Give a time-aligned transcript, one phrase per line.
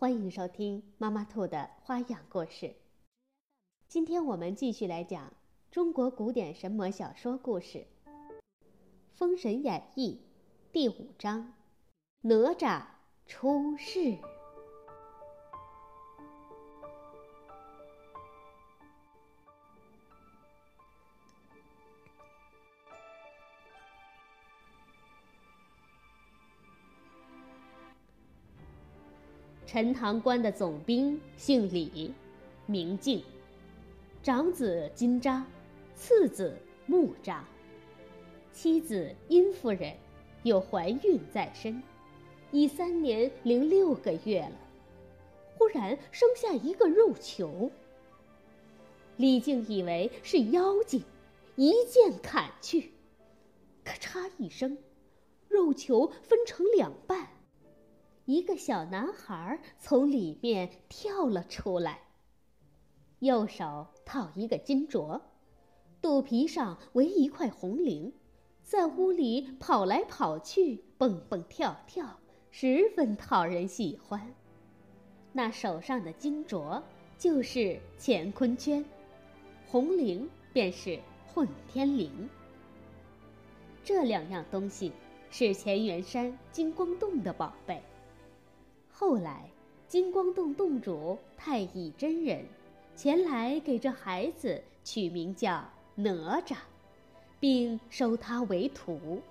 [0.00, 2.74] 欢迎收听妈妈兔的花样故事。
[3.86, 5.30] 今天我们继续来讲
[5.70, 7.80] 中国古典神魔小说故事
[9.12, 10.18] 《封神演义》
[10.72, 11.52] 第五章：
[12.22, 12.82] 哪吒
[13.26, 14.16] 出世。
[29.72, 32.12] 陈塘关的总兵姓李，
[32.66, 33.22] 名敬，
[34.20, 35.44] 长子金吒，
[35.94, 37.38] 次子木吒，
[38.52, 39.94] 妻子殷夫人
[40.42, 41.80] 有怀孕在身，
[42.50, 44.56] 已三年零六个月了。
[45.56, 47.70] 忽然生下一个肉球。
[49.18, 51.04] 李靖以为是妖精，
[51.54, 52.90] 一剑砍去，
[53.84, 54.76] 咔嚓一声，
[55.46, 57.28] 肉球分成两半。
[58.30, 62.02] 一个小男孩从里面跳了出来。
[63.18, 65.20] 右手套一个金镯，
[66.00, 68.12] 肚皮上围一块红绫，
[68.62, 72.20] 在屋里跑来跑去，蹦蹦跳跳，
[72.52, 74.32] 十分讨人喜欢。
[75.32, 76.80] 那手上的金镯
[77.18, 78.84] 就是乾坤圈，
[79.66, 82.08] 红绫便是混天绫。
[83.82, 84.92] 这两样东西
[85.32, 87.82] 是乾元山金光洞的宝贝。
[89.00, 89.50] 后来，
[89.88, 92.44] 金光洞洞主太乙真人
[92.94, 96.54] 前来给这孩子取名叫哪吒，
[97.40, 99.22] 并收他为徒。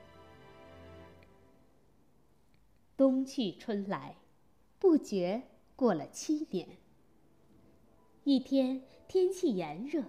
[2.98, 4.16] 冬去春来，
[4.80, 5.44] 不觉
[5.76, 6.68] 过了七年。
[8.24, 10.02] 一天天气炎热，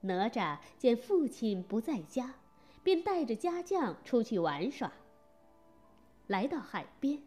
[0.00, 2.34] 哪吒见父亲不在家，
[2.82, 4.92] 便带着家将出去玩耍。
[6.26, 7.22] 来到海边，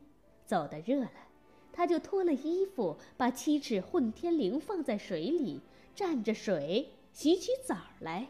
[0.45, 1.22] 走得热了。
[1.73, 5.59] 他就脱了衣服，把七尺混天绫放在水里，
[5.95, 8.27] 蘸着水洗起澡来。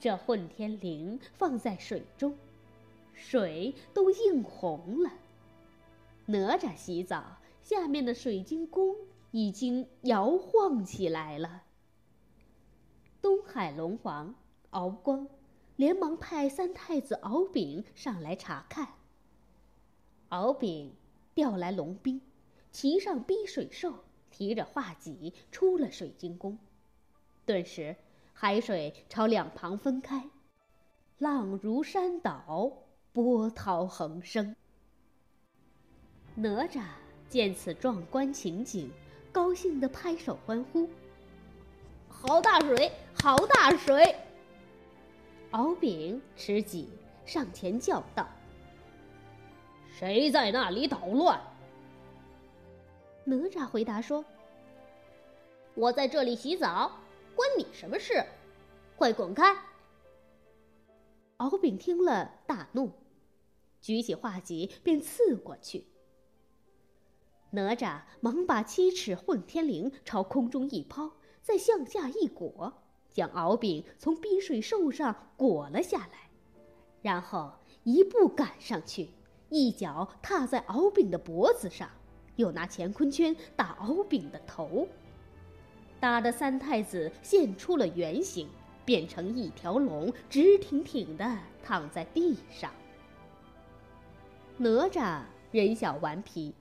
[0.00, 2.34] 这混天绫放在水中，
[3.12, 5.12] 水都映红了。
[6.24, 8.96] 哪吒洗澡，下面的水晶宫
[9.30, 11.64] 已经摇晃起来了。
[13.20, 14.34] 东海龙王
[14.70, 15.28] 敖光
[15.76, 18.88] 连忙派三太子敖丙上来查看。
[20.30, 20.94] 敖丙。
[21.40, 22.20] 调来龙兵，
[22.70, 26.58] 骑上逼水兽，提着画戟出了水晶宫。
[27.46, 27.96] 顿时，
[28.34, 30.28] 海水朝两旁分开，
[31.16, 32.70] 浪如山倒，
[33.14, 34.54] 波涛横生。
[36.34, 36.82] 哪吒
[37.30, 38.90] 见此壮观情景，
[39.32, 40.90] 高兴地拍手欢呼
[42.06, 44.14] ：“好大水，好大水！”
[45.52, 46.90] 敖丙持戟
[47.24, 48.28] 上前叫道。
[50.00, 51.38] 谁在那里捣乱？
[53.22, 54.24] 哪吒回答说
[55.76, 56.90] ：“我在这里洗澡，
[57.36, 58.24] 关你什么事？
[58.96, 59.54] 快滚开！”
[61.36, 62.90] 敖丙听了大怒，
[63.82, 65.84] 举起画戟便刺过去。
[67.50, 71.10] 哪吒忙把七尺混天绫朝空中一抛，
[71.42, 72.72] 再向下一裹，
[73.10, 76.30] 将敖丙从逼水兽上裹了下来，
[77.02, 77.52] 然后
[77.84, 79.10] 一步赶上去。
[79.50, 81.90] 一脚踏在敖丙的脖子上，
[82.36, 84.86] 又拿乾坤圈打敖丙的头，
[85.98, 88.48] 打得三太子现出了原形，
[88.84, 92.72] 变成一条龙，直挺挺的躺在地上。
[94.56, 96.54] 哪吒人小顽皮，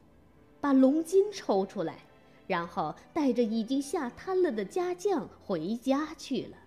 [0.59, 1.99] 把龙筋抽出来，
[2.47, 6.57] 然后带着已经吓瘫了的家将回家去了。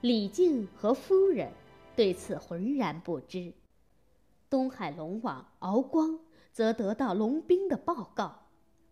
[0.00, 1.52] 李靖和夫人
[1.94, 3.52] 对此浑然不知。
[4.48, 6.20] 东海龙王敖光
[6.52, 8.46] 则得到龙兵的报告，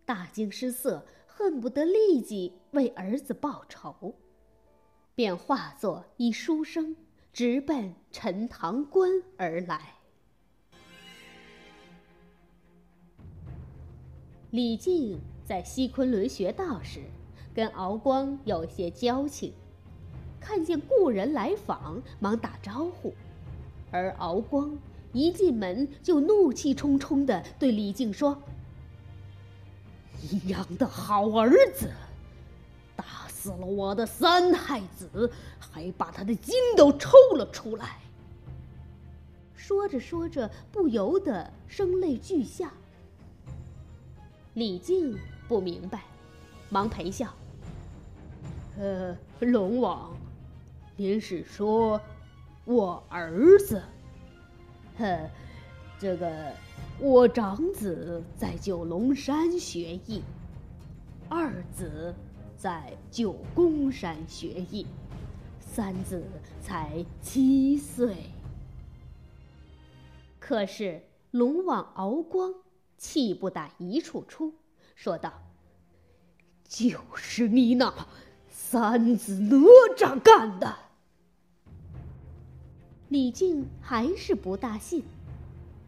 [0.05, 4.15] 大惊失色，恨不得立即为儿子报仇，
[5.15, 6.97] 便化作一书生，
[7.33, 9.95] 直奔陈塘关而来。
[14.51, 17.01] 李靖在西昆仑学道时，
[17.55, 19.53] 跟敖光有些交情，
[20.41, 23.15] 看见故人来访，忙打招呼，
[23.93, 24.77] 而敖光。
[25.15, 28.37] 一进门就怒气冲冲地对李靖说
[30.21, 31.89] ：“你养的好儿子，
[32.97, 38.01] 打死了我的三太子，还把他的筋都抽了出来。
[39.55, 42.73] 说着说着，不由得声泪俱下。
[44.55, 46.03] 李靖不明白，
[46.69, 47.33] 忙陪笑
[48.79, 50.13] ：“呃，龙王，
[50.97, 52.01] 您是说
[52.65, 53.81] 我儿子？
[54.99, 55.31] 呵，
[55.99, 56.53] 这个
[56.99, 60.23] 我长子在九龙山学艺，
[61.29, 62.15] 二子
[62.57, 64.87] 在九宫山学艺，
[65.61, 66.23] 三子
[66.63, 68.15] 才七岁。”
[70.39, 72.53] 可是龙王敖光
[72.99, 74.55] 气不打一处出，
[74.95, 75.33] 说道
[76.69, 77.93] ：“就是你那
[78.51, 79.57] 三子哪
[79.97, 80.77] 吒干的。”
[83.15, 85.05] 李靖还是不大信，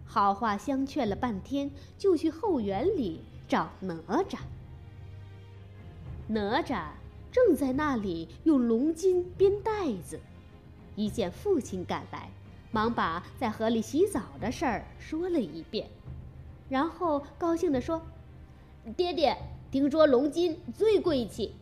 [0.05, 1.69] 好话相劝了半天，
[1.99, 3.97] 就去后园里找哪
[4.29, 4.39] 吒。
[6.29, 6.91] 哪吒
[7.33, 10.21] 正在那里用龙筋编带子，
[10.95, 12.31] 一见父亲赶来。
[12.71, 15.91] 忙把在河里洗澡的事儿说了一遍，
[16.69, 18.01] 然后高兴地说
[18.97, 19.37] ：“爹爹，
[19.73, 21.53] 听说龙筋最贵气，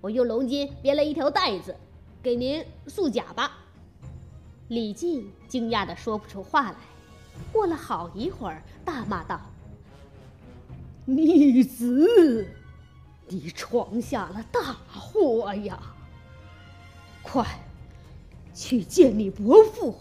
[0.00, 1.76] 我用龙筋编了一条带子，
[2.20, 3.60] 给您束甲吧。”
[4.72, 6.76] 李靖惊讶的说不出话来，
[7.52, 9.38] 过了好一会儿，大骂道
[11.04, 12.48] ：“逆子，
[13.28, 15.78] 你闯下了大祸呀！
[17.22, 17.46] 快
[18.54, 19.94] 去见你伯父。”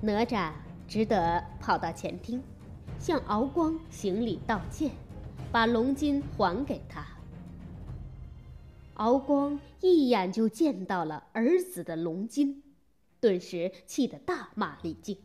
[0.00, 0.52] 哪吒
[0.88, 2.42] 只得跑到前厅，
[2.98, 4.92] 向敖光行礼道歉，
[5.52, 7.06] 把龙筋还给他。
[8.94, 12.62] 敖光一眼就见到了儿子的龙筋，
[13.22, 15.16] 顿时气得大骂李靖：“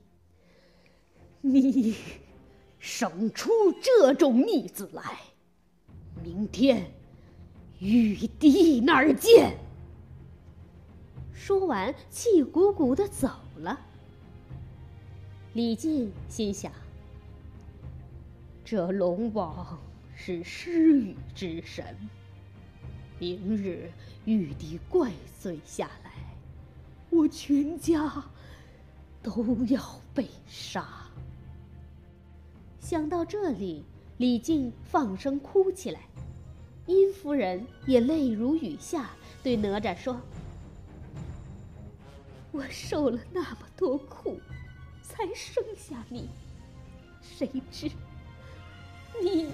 [1.42, 1.96] 你
[2.78, 3.50] 生出
[3.82, 5.18] 这种逆子来，
[6.24, 6.92] 明天
[7.80, 9.58] 玉帝那儿见。”
[11.34, 13.80] 说完，气鼓鼓的走了。
[15.54, 16.72] 李靖心想
[18.64, 19.76] ：“这龙王
[20.14, 21.98] 是施雨之神，
[23.18, 23.92] 明日
[24.26, 25.12] 玉帝怪
[25.42, 26.07] 罪下来，
[27.18, 28.24] 我全家
[29.24, 29.82] 都要
[30.14, 30.88] 被杀。”
[32.80, 33.84] 想到这里，
[34.18, 36.02] 李靖放声哭起来。
[36.86, 39.10] 殷夫人也泪如雨下，
[39.44, 40.22] 对哪吒说
[42.54, 44.40] ：“我受了那么多苦。”
[45.02, 46.30] 才生下你，
[47.22, 47.90] 谁知
[49.20, 49.50] 你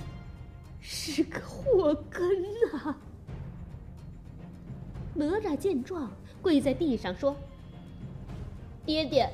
[0.81, 2.43] 是个祸根
[2.73, 2.97] 啊！
[5.13, 6.11] 哪吒见状，
[6.41, 7.37] 跪在地上说
[8.85, 9.29] ：“爹爹，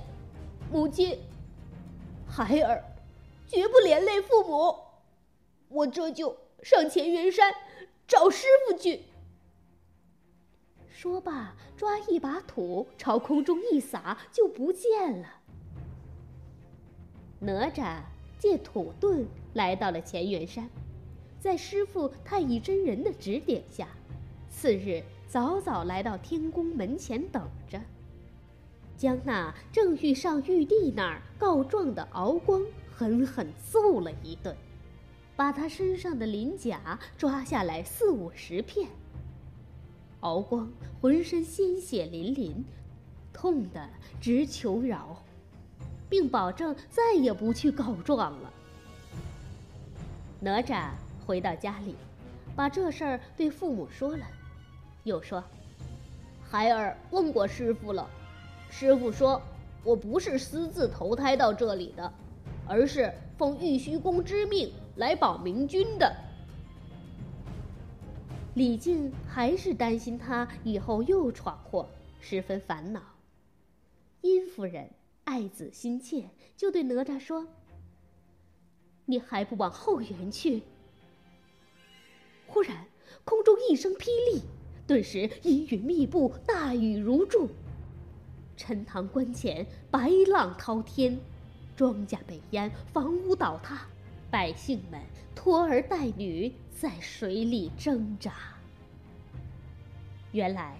[0.71, 1.17] 母亲，
[2.27, 2.83] 孩儿
[3.47, 4.75] 绝不连累父母，
[5.69, 7.53] 我这就上乾元山
[8.07, 9.01] 找师傅去。”
[10.91, 15.27] 说罢，抓一把土朝空中一撒，就不见了。
[17.39, 18.01] 哪吒
[18.37, 20.69] 借土遁来到了乾元山，
[21.39, 23.87] 在师傅太乙真人的指点下，
[24.49, 27.81] 次日早早来到天宫门前等着，
[28.99, 34.53] 将那正欲上玉帝那儿告状的敖光狠狠揍了一顿，
[35.35, 38.89] 把他身上的鳞甲抓下来四五十片。
[40.19, 42.65] 敖光浑身鲜血淋淋，
[43.31, 43.89] 痛得
[44.19, 45.23] 直求饶。
[46.09, 48.51] 并保证再也不去告状了。
[50.39, 50.89] 哪吒
[51.23, 51.95] 回到家里，
[52.55, 54.25] 把这事儿对父母说了，
[55.03, 55.43] 又说
[56.49, 58.09] ：“孩儿问过师傅了，
[58.69, 59.41] 师傅说
[59.83, 62.13] 我不是私自投胎到这里的，
[62.67, 66.15] 而是奉玉虚宫之命来保明君的。”
[68.55, 71.87] 李靖还是担心他以后又闯祸，
[72.19, 73.01] 十分烦恼。
[74.21, 74.89] 殷夫人。
[75.25, 76.23] 爱子心切，
[76.57, 77.45] 就对哪吒说
[79.05, 80.63] ：“你还不往后园去？”
[82.49, 82.87] 忽然，
[83.23, 84.41] 空中一声霹雳，
[84.87, 87.47] 顿时阴云密布，大雨如注。
[88.59, 91.17] 陈塘关前白浪滔天，
[91.77, 93.87] 庄稼被淹，房屋倒塌，
[94.29, 94.99] 百姓们
[95.33, 98.33] 拖儿带女在水里挣扎。
[100.33, 100.77] 原来，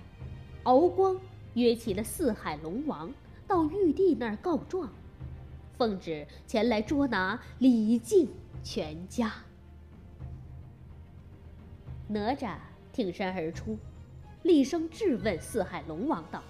[0.63, 1.17] 敖光
[1.53, 3.09] 约起了四海龙王。
[3.47, 4.91] 到玉帝那儿告状，
[5.77, 8.27] 奉旨前来捉拿李靖
[8.61, 9.31] 全家。
[12.09, 12.57] 哪吒
[12.91, 13.77] 挺身而出，
[14.43, 16.43] 厉声质问四海龙王道：“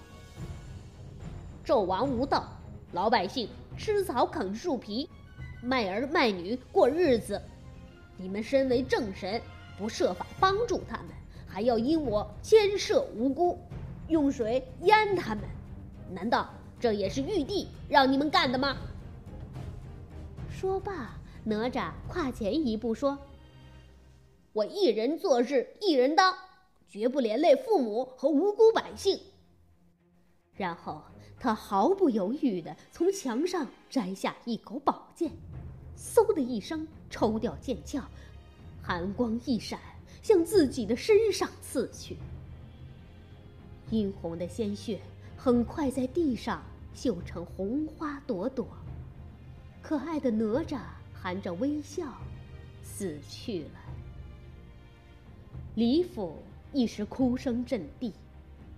[1.64, 2.48] 纣王无道，
[2.92, 5.08] 老百姓吃草啃树皮，
[5.62, 7.40] 卖儿卖女过日子。
[8.16, 9.40] 你们身为正神，
[9.78, 11.08] 不设法帮助他们，
[11.46, 13.58] 还要因我牵涉无辜，
[14.08, 15.44] 用水淹他们，
[16.10, 16.48] 难道
[16.78, 18.76] 这也是玉帝让你们干的吗？
[20.50, 23.16] 说罢，哪吒跨前一步说
[24.52, 26.34] ：“我一人做事一人当，
[26.88, 29.18] 绝不连累父母和无辜百姓。”
[30.54, 31.00] 然后
[31.42, 35.32] 他毫不犹豫地从墙上摘下一口宝剑，
[35.96, 38.04] 嗖的一声抽掉剑鞘，
[38.82, 39.80] 寒光一闪，
[40.22, 42.18] 向自己的身上刺去。
[43.88, 45.00] 殷红的鲜血
[45.34, 48.68] 很快在地上绣成红花朵朵。
[49.80, 50.80] 可爱的哪吒
[51.14, 52.12] 含着微笑，
[52.82, 53.80] 死去了。
[55.74, 56.36] 李府
[56.74, 58.12] 一时哭声震地。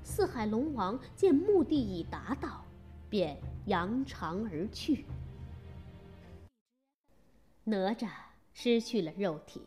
[0.04, 2.64] 四海龙王见目的已达到，
[3.08, 5.04] 便扬长而去。
[7.64, 8.08] 哪吒
[8.52, 9.62] 失去了肉体，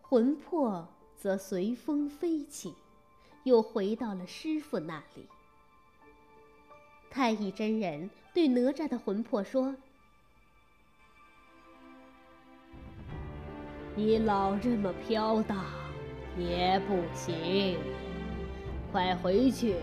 [0.00, 2.74] 魂魄则随风飞起，
[3.42, 5.26] 又回到了师傅那里。
[7.10, 9.74] 太乙真人对哪吒的魂魄说
[13.94, 15.64] ：“你老这么飘荡，
[16.38, 17.78] 也不行。”
[18.92, 19.76] 快回去，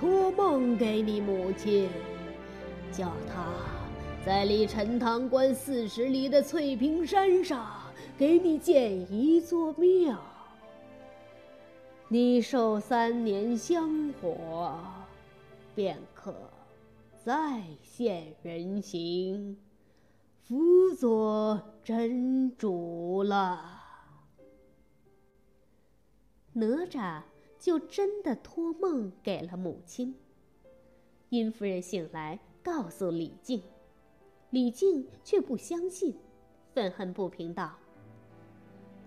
[0.00, 1.86] 托梦给你母亲，
[2.90, 3.44] 叫她
[4.24, 7.70] 在离陈塘关四十里的翠屏山上
[8.16, 10.18] 给你建一座庙。
[12.08, 14.78] 你受三年香火，
[15.74, 16.34] 便可
[17.22, 19.58] 再现人形，
[20.48, 23.60] 辅佐真主了。
[26.54, 27.20] 哪吒。
[27.62, 30.16] 就真的托梦给了母亲。
[31.28, 33.62] 殷夫人醒来，告诉李靖，
[34.50, 36.16] 李靖却不相信，
[36.74, 37.72] 愤恨不平道：“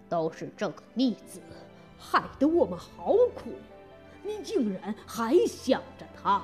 [0.07, 1.41] 都是这个逆子，
[1.99, 3.51] 害得我们好苦，
[4.23, 6.41] 你竟然还想着他！”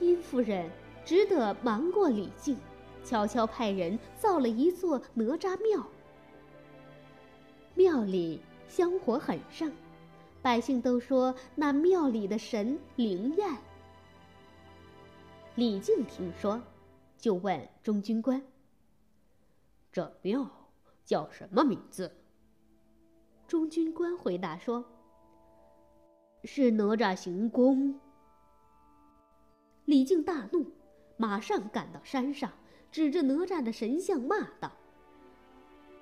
[0.00, 0.70] 殷夫人
[1.04, 2.56] 只得瞒过李靖，
[3.04, 5.86] 悄悄派人造了一座哪吒庙。
[7.74, 8.40] 庙里。
[8.68, 9.70] 香火很盛，
[10.42, 13.48] 百姓都说那庙里的神灵验。
[15.54, 16.60] 李靖听说，
[17.16, 18.42] 就问中军官
[19.92, 20.50] ：“这庙
[21.04, 22.10] 叫什么名字？”
[23.46, 24.84] 中军官回答说
[26.42, 28.00] ：“是哪吒行宫。”
[29.86, 30.72] 李靖大怒，
[31.16, 32.50] 马上赶到山上，
[32.90, 34.72] 指着哪吒的神像骂道：“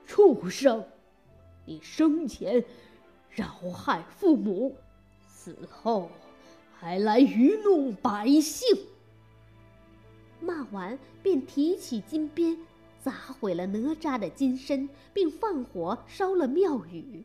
[0.07, 0.87] 畜生！”
[1.64, 2.64] 你生前
[3.31, 4.76] 扰害父母，
[5.28, 6.11] 死后
[6.75, 8.87] 还来愚弄百姓。
[10.40, 12.59] 骂完，便提起金鞭，
[13.00, 17.25] 砸毁了哪吒的金身，并放火烧了庙宇。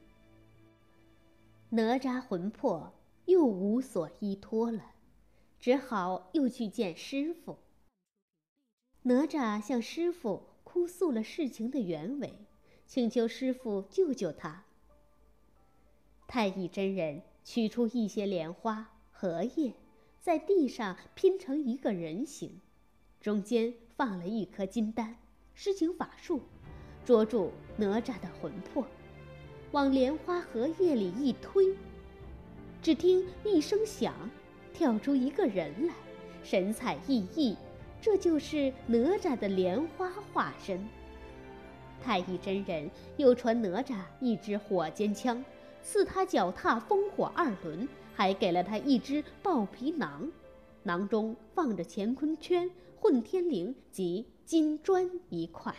[1.70, 2.94] 哪吒魂魄
[3.26, 4.92] 又无所依托了，
[5.60, 7.58] 只好又去见师傅。
[9.02, 12.47] 哪吒向师傅哭诉了事情的原委。
[12.88, 14.64] 请求师傅救救他。
[16.26, 19.74] 太乙真人取出一些莲花、荷叶，
[20.22, 22.62] 在地上拼成一个人形，
[23.20, 25.18] 中间放了一颗金丹，
[25.54, 26.42] 施行法术，
[27.04, 28.88] 捉住哪吒的魂魄，
[29.72, 31.76] 往莲花荷叶里一推，
[32.82, 34.14] 只听一声响，
[34.74, 35.94] 跳出一个人来，
[36.42, 37.58] 神采奕奕，
[38.02, 40.88] 这就是哪吒的莲花化身。
[42.04, 45.44] 太乙真人又传哪吒一支火尖枪，
[45.84, 50.32] 赐他脚踏风火二轮，还给了他一只豹皮囊，
[50.84, 55.76] 囊中放着乾坤圈、混天绫及金砖一块。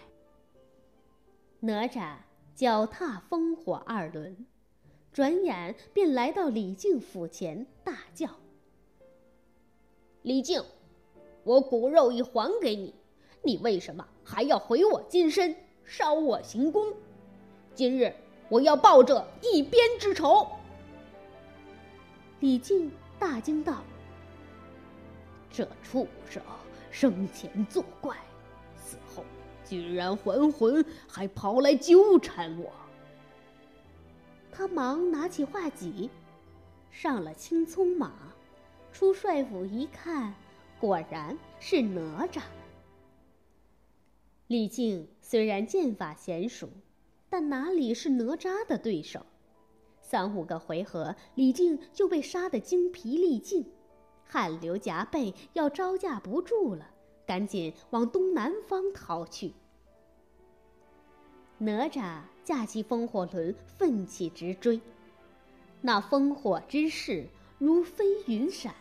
[1.61, 2.17] 哪吒
[2.55, 4.47] 脚踏风火二轮，
[5.13, 8.29] 转眼便来到李靖府前，大叫
[10.23, 10.63] ：“李靖，
[11.45, 12.95] 我骨肉已还给你，
[13.43, 15.57] 你为什么还要毁我金身？”
[15.89, 16.93] 烧我行宫，
[17.75, 18.15] 今日
[18.51, 20.47] 我要报这一鞭之仇。
[22.41, 23.83] 李靖大惊道
[25.51, 26.43] ：“这畜生
[26.91, 28.15] 生前作怪，
[28.77, 29.25] 死后
[29.65, 32.71] 居然还魂，还跑来纠缠我。”
[34.53, 36.11] 他忙拿起画戟，
[36.91, 38.13] 上了青葱马，
[38.93, 40.35] 出帅府一看，
[40.79, 42.43] 果然是哪吒。
[44.49, 46.71] 李靖虽然剑法娴熟，
[47.29, 49.21] 但哪里是哪吒的对手？
[50.01, 53.67] 三五个回合，李靖就被杀得精疲力尽，
[54.25, 56.89] 汗流浃背，要招架不住了，
[57.27, 59.53] 赶紧往东南方逃去。
[61.59, 64.81] 哪吒架起风火轮，奋起直追。
[65.83, 67.29] 那风火之势
[67.59, 68.75] 如飞云闪。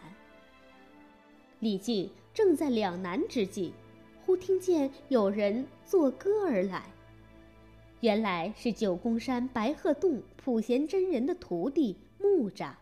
[1.59, 3.73] 李靖正在两难之际，
[4.27, 6.91] 忽听见有人作歌而来。
[8.01, 12.73] 原来是九宫山白鹤洞普贤真人的徒弟木吒。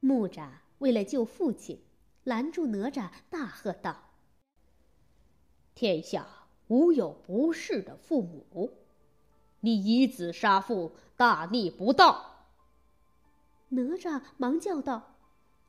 [0.00, 0.48] 木吒
[0.80, 1.78] 为了救父亲，
[2.24, 4.10] 拦住哪吒，大喝道
[5.76, 6.26] ：“天下
[6.66, 8.72] 无有不是的父母，
[9.60, 12.48] 你以子杀父，大逆不道！”
[13.70, 15.14] 哪吒忙叫道：“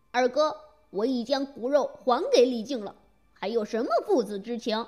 [0.10, 0.58] 二哥，
[0.90, 2.96] 我已将骨肉还给李靖了，
[3.42, 4.86] 还有什么父子之情？”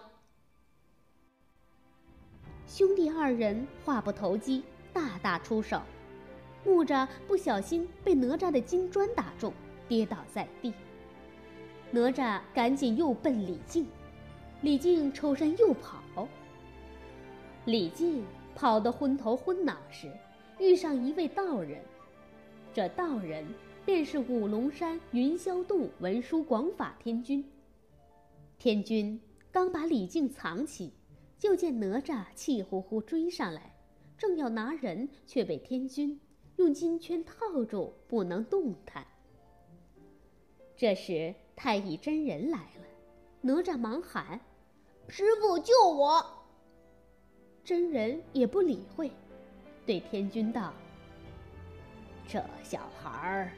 [2.67, 5.81] 兄弟二人话不投机，大打出手。
[6.63, 9.51] 木吒不小心被哪吒的金砖打中，
[9.87, 10.71] 跌倒在地。
[11.91, 13.87] 哪吒赶紧又奔李靖，
[14.61, 16.27] 李靖抽身又跑。
[17.65, 18.23] 李靖
[18.55, 20.11] 跑得昏头昏脑时，
[20.59, 21.81] 遇上一位道人。
[22.73, 23.45] 这道人
[23.85, 27.43] 便是五龙山云霄洞文殊广法天君。
[28.63, 29.19] 天君
[29.51, 30.93] 刚把李靖藏起。
[31.37, 33.75] 就见哪吒气呼呼追上来，
[34.17, 36.17] 正要拿人，却被天君
[36.55, 39.05] 用金圈套住，不能动弹。
[40.77, 42.85] 这时太乙真人来了，
[43.41, 44.39] 哪吒忙喊
[45.09, 46.25] ：“师傅救我！”
[47.65, 49.11] 真人也不理会，
[49.85, 50.73] 对天君道
[52.25, 53.51] ：“这小孩儿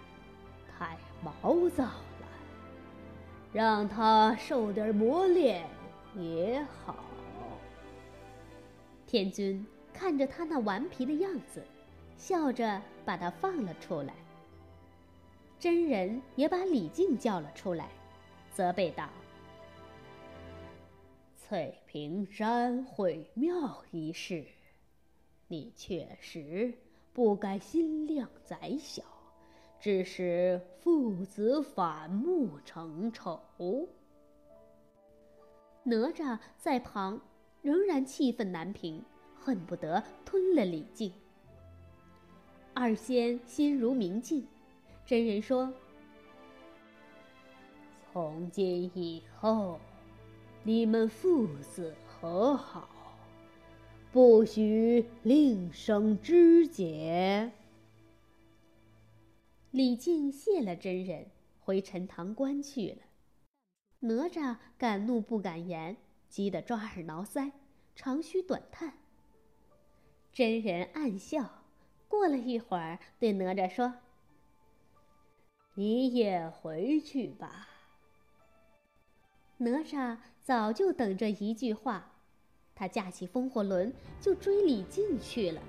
[0.67, 1.91] 太毛躁，
[3.55, 5.65] 让他受点磨练
[6.13, 7.05] 也好。”
[9.07, 11.63] 天君看着他那顽皮的样子，
[12.17, 14.13] 笑着把他放了出来。
[15.57, 17.87] 真人也把李靖叫了出来，
[18.53, 19.09] 责备道
[21.37, 24.45] ：“翠屏山毁庙一事，
[25.47, 26.73] 你确实
[27.13, 29.01] 不该心量窄小，
[29.85, 33.87] 致使父子反目成仇。”
[35.85, 37.21] 哪吒在旁。
[37.61, 39.03] 仍然气愤难平，
[39.35, 41.11] 恨不得吞了李靖。
[42.75, 44.47] 二仙心如明镜，
[45.03, 45.73] 真人说
[48.13, 49.79] ：“从今以后，
[50.61, 52.87] 你们父子和好，
[54.11, 57.51] 不许另生枝节。”
[59.75, 61.25] 李靖谢了真人，
[61.59, 62.99] 回陈塘关去了。
[63.99, 65.97] 哪吒敢怒不敢言。
[66.29, 67.51] 急得抓耳挠腮，
[67.93, 68.93] 长吁短叹。
[70.31, 71.63] 真人暗笑，
[72.07, 73.93] 过了一会儿，对哪吒说
[75.75, 77.67] ：“你也回去吧。”
[79.59, 82.13] 哪吒早就等着一句话，
[82.73, 85.61] 他架起风火轮就追李靖去了。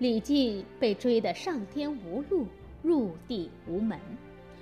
[0.00, 2.48] 李靖被追得上天无路，
[2.84, 3.98] 入地无门，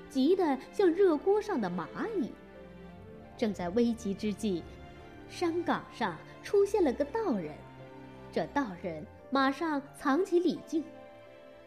[0.08, 1.86] 急得像热锅上的蚂
[2.20, 2.30] 蚁。
[3.36, 4.62] 正在危急之际，
[5.28, 7.52] 山岗上出现了个道人。
[8.30, 10.84] 这道人马上藏起李靖，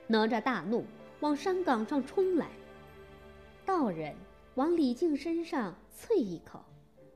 [0.08, 0.86] 哪吒大怒，
[1.20, 2.48] 往山岗上冲来。
[3.66, 4.16] 道人
[4.56, 6.64] 往李靖身上啐一口，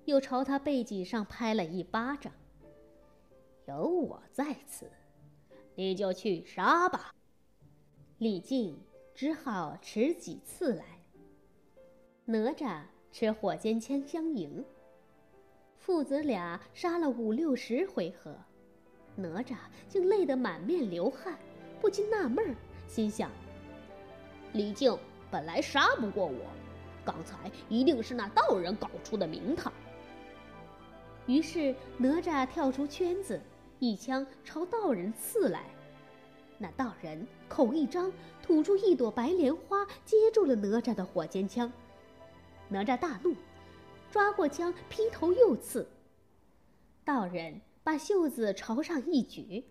[0.03, 2.33] 又朝他背脊上拍了一巴掌。
[3.65, 4.91] 有我在此，
[5.75, 7.13] 你就去杀吧。
[8.17, 8.77] 李靖
[9.19, 10.85] 只好持戟刺来。
[12.23, 12.83] 哪吒。
[13.11, 14.63] 持火尖枪相迎，
[15.75, 18.33] 父子俩杀了五六十回合，
[19.15, 19.55] 哪吒
[19.89, 21.37] 竟累得满面流汗，
[21.81, 22.55] 不禁纳闷儿，
[22.87, 23.29] 心想：
[24.53, 24.97] 李靖
[25.29, 26.45] 本来杀不过我，
[27.03, 29.73] 刚才一定是那道人搞出的名堂。
[31.25, 33.41] 于是哪吒跳出圈子，
[33.79, 35.65] 一枪朝道人刺来，
[36.61, 38.11] 那道人口一张，
[38.43, 41.71] 吐出一朵白莲花，接住了哪吒的火尖枪。
[42.67, 43.33] 哪吒大怒，
[44.11, 45.87] 抓过枪劈头又刺。
[47.05, 49.63] 道人把袖子朝上一举，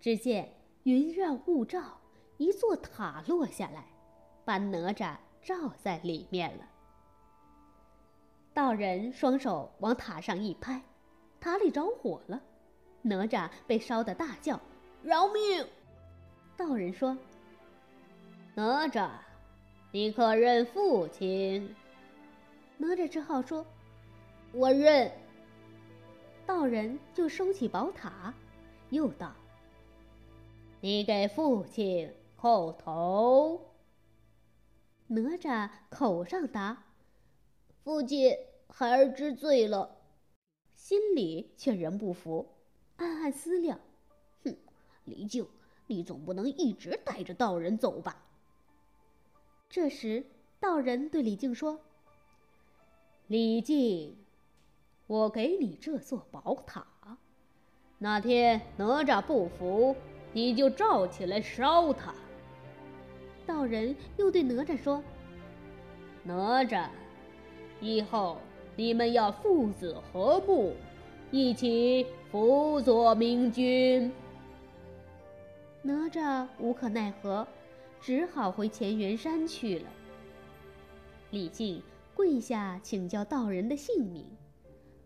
[0.00, 0.52] 只见
[0.84, 2.00] 云绕雾罩，
[2.38, 3.86] 一座塔落下来，
[4.46, 6.66] 把哪吒罩在里面了。
[8.54, 10.82] 道人双手往塔上一拍，
[11.38, 12.40] 塔里着火了，
[13.02, 14.58] 哪吒被烧得大叫
[15.04, 15.66] ：“饶命！”
[16.56, 17.16] 道人说
[18.54, 19.10] ：“哪吒，
[19.90, 21.74] 你可认父亲？”
[22.78, 23.66] 哪吒只好说
[24.52, 25.10] ：“我认。”
[26.46, 28.32] 道人就收起宝塔，
[28.90, 29.32] 又道
[30.80, 33.60] ：“你给父亲叩头。”
[35.08, 36.84] 哪吒口上答
[37.82, 38.36] ：“父亲，
[38.68, 39.96] 孩儿知罪了。”
[40.74, 42.46] 心里却仍不服，
[42.96, 43.80] 暗暗思量
[44.44, 44.54] ：“哼，
[45.04, 45.48] 离就，
[45.86, 48.22] 你总不能一直带着道人走吧？”
[49.68, 50.24] 这时，
[50.60, 51.80] 道人对李靖说
[53.26, 54.16] ：“李靖，
[55.06, 56.86] 我给你这座宝塔，
[57.98, 59.96] 哪天哪吒不服，
[60.32, 62.14] 你就罩起来烧他。”
[63.46, 65.02] 道人又对哪吒说
[66.24, 66.88] ：“哪吒，
[67.80, 68.38] 以后
[68.76, 70.74] 你们要父子和睦，
[71.30, 74.10] 一起辅佐明君。”
[75.86, 77.46] 哪吒无可奈何，
[78.00, 79.90] 只好回乾元山去了。
[81.30, 81.82] 李靖
[82.14, 84.24] 跪下请教道人的姓名，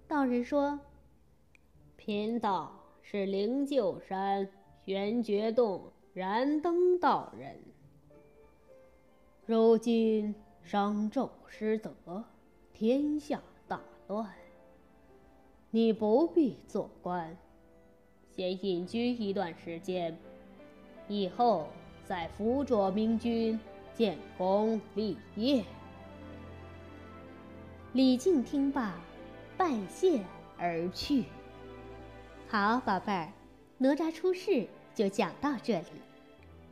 [0.07, 0.79] 道人说
[1.99, 4.49] ：“贫道是灵鹫山
[4.87, 7.59] 玄觉洞燃灯道人。”
[9.47, 12.25] 如今商纣失德，
[12.73, 14.33] 天下大乱。
[15.73, 17.37] 你不必做官，
[18.31, 20.17] 先隐居一段时间，
[21.09, 21.69] 以后
[22.07, 23.59] 再辅佐明君，
[23.95, 25.65] 建功立业。
[27.95, 28.95] 李靖听罢，
[29.57, 30.23] 拜谢
[30.59, 31.25] 而去。
[32.49, 33.33] 好，宝贝儿，
[33.79, 35.87] 哪吒出世就讲到这里，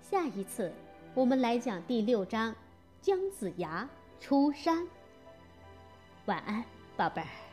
[0.03, 0.73] 下一次
[1.15, 2.55] 我们来讲第六章。
[3.01, 4.87] 姜子牙出山。
[6.25, 6.65] 晚安，
[6.97, 7.46] 宝贝儿。